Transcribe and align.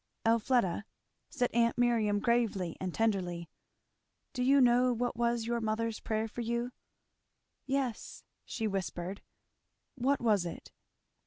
"Elfleda," 0.25 0.85
said 1.29 1.51
aunt 1.53 1.77
Miriam 1.77 2.17
gravely 2.17 2.75
and 2.79 2.91
tenderly, 2.91 3.47
"do 4.33 4.41
you 4.41 4.59
know 4.59 4.91
what 4.91 5.15
was 5.15 5.45
your 5.45 5.61
mother's 5.61 5.99
prayer 5.99 6.27
for 6.27 6.41
you?" 6.41 6.71
"Yes," 7.67 8.23
she 8.43 8.67
whispered. 8.67 9.21
"What 9.93 10.19
was 10.19 10.43
it?" 10.43 10.71